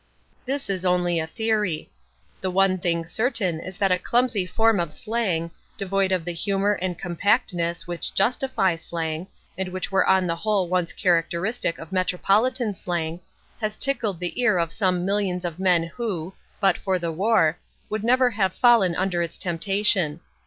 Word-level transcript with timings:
This 0.45 0.67
is 0.67 0.83
only 0.83 1.19
a 1.19 1.27
theory. 1.27 1.91
The 2.41 2.49
one 2.49 2.79
thing 2.79 3.05
certain 3.05 3.59
is 3.59 3.77
that 3.77 3.91
a 3.91 3.99
clumsy 3.99 4.47
form 4.47 4.79
of 4.79 4.95
slang, 4.95 5.51
devoid 5.77 6.11
of 6.11 6.25
the 6.25 6.33
humour 6.33 6.73
and 6.81 6.97
compactness 6.97 7.85
which 7.85 8.15
justify 8.15 8.77
slang 8.77 9.27
and 9.59 9.69
which 9.69 9.91
were 9.91 10.03
on 10.03 10.25
the 10.25 10.37
whole 10.37 10.67
once 10.67 10.91
characteristic 10.91 11.77
of 11.77 11.91
metropolitan 11.91 12.73
slang 12.73 13.19
has 13.59 13.75
tickled 13.75 14.19
the 14.19 14.41
ear 14.41 14.57
of 14.57 14.71
some 14.73 15.05
millions 15.05 15.45
of 15.45 15.59
men 15.59 15.83
who, 15.83 16.33
but 16.59 16.79
for 16.79 16.97
the 16.97 17.11
war, 17.11 17.59
would 17.87 18.03
never 18.03 18.31
have 18.31 18.55
fallen 18.55 18.95
under 18.95 19.21
its 19.21 19.37
temptation. 19.37 20.19